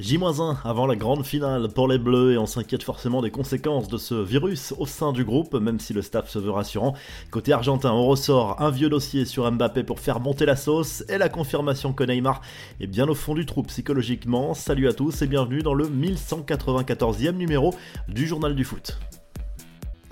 [0.00, 3.98] J-1 avant la grande finale pour les Bleus et on s'inquiète forcément des conséquences de
[3.98, 6.94] ce virus au sein du groupe, même si le staff se veut rassurant.
[7.30, 11.18] Côté argentin, on ressort un vieux dossier sur Mbappé pour faire monter la sauce et
[11.18, 12.40] la confirmation que Neymar
[12.80, 14.54] est bien au fond du trou psychologiquement.
[14.54, 17.74] Salut à tous et bienvenue dans le 1194e numéro
[18.08, 18.98] du Journal du Foot.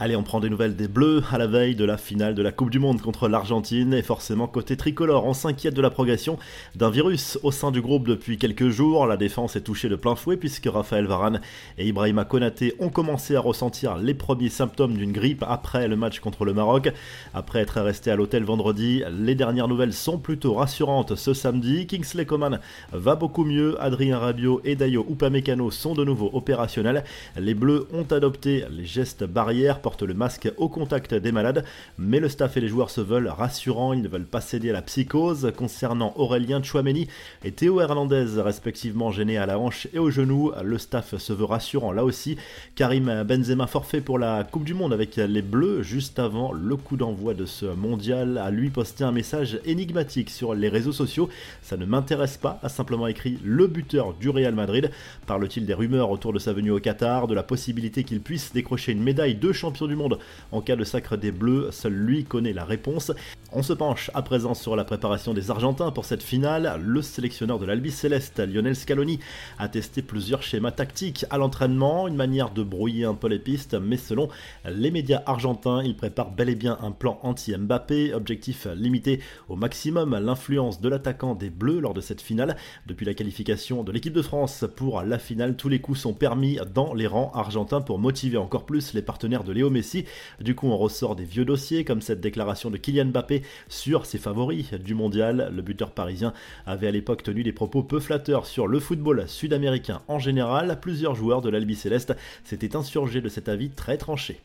[0.00, 2.52] Allez, on prend des nouvelles des Bleus à la veille de la finale de la
[2.52, 6.38] Coupe du Monde contre l'Argentine et forcément côté tricolore, on s'inquiète de la progression
[6.76, 9.06] d'un virus au sein du groupe depuis quelques jours.
[9.06, 11.40] La défense est touchée de plein fouet puisque Raphaël Varane
[11.78, 16.20] et Ibrahima Konaté ont commencé à ressentir les premiers symptômes d'une grippe après le match
[16.20, 16.92] contre le Maroc.
[17.34, 21.88] Après être resté à l'hôtel vendredi, les dernières nouvelles sont plutôt rassurantes ce samedi.
[21.88, 22.60] Kingsley Coman
[22.92, 27.02] va beaucoup mieux, Adrien Rabiot et Dayo Upamecano sont de nouveau opérationnels.
[27.36, 31.64] Les Bleus ont adopté les gestes barrières porte le masque au contact des malades,
[31.96, 34.74] mais le staff et les joueurs se veulent rassurants, ils ne veulent pas céder à
[34.74, 35.50] la psychose.
[35.56, 37.08] Concernant Aurélien Chouameni
[37.42, 41.46] et Théo Hernandez, respectivement gênés à la hanche et au genou, le staff se veut
[41.46, 42.36] rassurant là aussi.
[42.74, 46.98] Karim Benzema forfait pour la Coupe du Monde avec les Bleus juste avant le coup
[46.98, 51.30] d'envoi de ce mondial a lui posté un message énigmatique sur les réseaux sociaux.
[51.62, 54.90] Ça ne m'intéresse pas, a simplement écrit le buteur du Real Madrid.
[55.26, 58.92] Parle-t-il des rumeurs autour de sa venue au Qatar, de la possibilité qu'il puisse décrocher
[58.92, 60.18] une médaille de champion du monde
[60.52, 63.12] en cas de sacre des Bleus, seul lui connaît la réponse.
[63.50, 66.78] On se penche à présent sur la préparation des Argentins pour cette finale.
[66.84, 69.20] Le sélectionneur de l'Albi Céleste, Lionel Scaloni,
[69.58, 73.72] a testé plusieurs schémas tactiques à l'entraînement, une manière de brouiller un peu les pistes,
[73.72, 74.28] mais selon
[74.66, 80.18] les médias argentins, il prépare bel et bien un plan anti-Mbappé, objectif limité au maximum
[80.18, 82.54] l'influence de l'attaquant des Bleus lors de cette finale.
[82.86, 86.58] Depuis la qualification de l'équipe de France pour la finale, tous les coups sont permis
[86.74, 90.04] dans les rangs argentins pour motiver encore plus les partenaires de Léo Messi.
[90.38, 93.37] Du coup, on ressort des vieux dossiers comme cette déclaration de Kylian Mbappé
[93.68, 95.50] sur ses favoris du mondial.
[95.54, 96.32] Le buteur parisien
[96.66, 100.78] avait à l'époque tenu des propos peu flatteurs sur le football sud-américain en général.
[100.80, 102.14] Plusieurs joueurs de l'Albi Céleste
[102.44, 104.40] s'étaient insurgés de cet avis très tranché.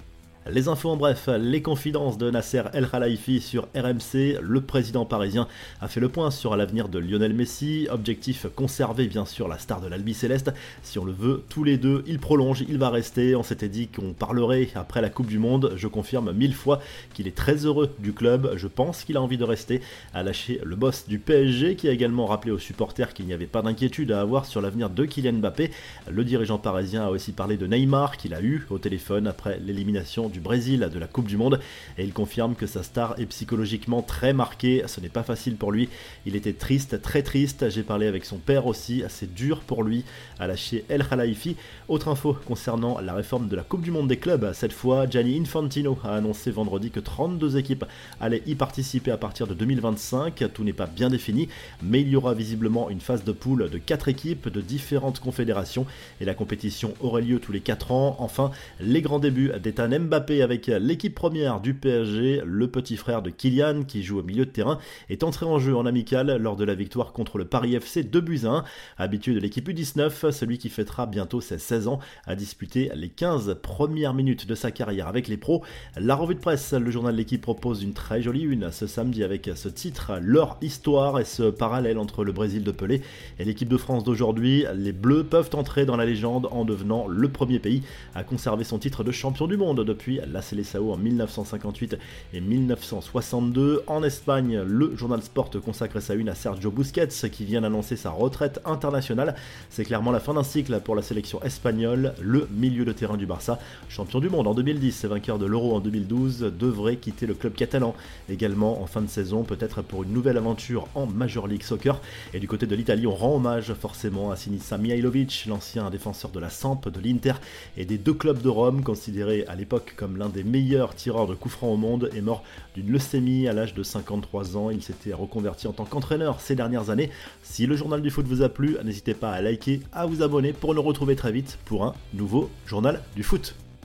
[0.51, 5.47] Les infos en bref, les confidences de Nasser El Khalifi sur RMC, le président parisien
[5.79, 9.79] a fait le point sur l'avenir de Lionel Messi, objectif conserver bien sûr la star
[9.79, 13.37] de l'Albi Céleste, si on le veut tous les deux, il prolonge, il va rester,
[13.37, 16.81] on s'était dit qu'on parlerait après la Coupe du Monde, je confirme mille fois
[17.13, 19.79] qu'il est très heureux du club, je pense qu'il a envie de rester,
[20.13, 23.45] à lâcher le boss du PSG qui a également rappelé aux supporters qu'il n'y avait
[23.45, 25.71] pas d'inquiétude à avoir sur l'avenir de Kylian Mbappé,
[26.11, 30.32] le dirigeant parisien a aussi parlé de Neymar qu'il a eu au téléphone après l'élimination
[30.33, 31.59] du Brésil de la Coupe du Monde
[31.97, 34.83] et il confirme que sa star est psychologiquement très marquée.
[34.87, 35.87] Ce n'est pas facile pour lui.
[36.25, 37.69] Il était triste, très triste.
[37.69, 39.03] J'ai parlé avec son père aussi.
[39.03, 40.03] assez dur pour lui
[40.39, 41.55] à lâcher El Khalifi.
[41.87, 44.51] Autre info concernant la réforme de la Coupe du Monde des clubs.
[44.53, 47.85] Cette fois, Gianni Infantino a annoncé vendredi que 32 équipes
[48.19, 50.43] allaient y participer à partir de 2025.
[50.53, 51.47] Tout n'est pas bien défini,
[51.83, 55.85] mais il y aura visiblement une phase de poule de 4 équipes de différentes confédérations
[56.19, 58.15] et la compétition aurait lieu tous les 4 ans.
[58.19, 63.29] Enfin, les grands débuts d'Ethan Mbappé avec l'équipe première du PSG, le petit frère de
[63.29, 64.77] Kylian qui joue au milieu de terrain,
[65.09, 68.21] est entré en jeu en amical lors de la victoire contre le Paris FC 2
[68.21, 68.63] buts 1.
[68.97, 73.57] Habitué de l'équipe U19, celui qui fêtera bientôt ses 16 ans a disputé les 15
[73.61, 75.61] premières minutes de sa carrière avec les pros.
[75.97, 79.23] La revue de presse, le journal de l'équipe propose une très jolie une ce samedi
[79.23, 83.01] avec ce titre, leur histoire et ce parallèle entre le Brésil de Pelé
[83.39, 84.65] et l'équipe de France d'aujourd'hui.
[84.73, 87.83] Les Bleus peuvent entrer dans la légende en devenant le premier pays
[88.15, 91.97] à conserver son titre de champion du monde depuis la Seleção en 1958
[92.33, 93.83] et 1962.
[93.87, 98.11] En Espagne, le journal Sport consacre sa une à Sergio Busquets qui vient d'annoncer sa
[98.11, 99.35] retraite internationale.
[99.69, 102.13] C'est clairement la fin d'un cycle pour la sélection espagnole.
[102.21, 103.59] Le milieu de terrain du Barça,
[103.89, 107.53] champion du monde en 2010 et vainqueur de l'Euro en 2012, devrait quitter le club
[107.53, 107.95] catalan
[108.29, 111.99] également en fin de saison, peut-être pour une nouvelle aventure en Major League Soccer.
[112.33, 116.39] Et du côté de l'Italie, on rend hommage forcément à Sinisa Mihailovic, l'ancien défenseur de
[116.39, 117.33] la Samp, de l'Inter
[117.77, 121.33] et des deux clubs de Rome, considérés à l'époque comme l'un des meilleurs tireurs de
[121.33, 122.43] coups francs au monde, est mort
[122.75, 124.69] d'une leucémie à l'âge de 53 ans.
[124.69, 127.09] Il s'était reconverti en tant qu'entraîneur ces dernières années.
[127.41, 130.51] Si le journal du foot vous a plu, n'hésitez pas à liker, à vous abonner
[130.51, 133.55] pour nous retrouver très vite pour un nouveau journal du foot.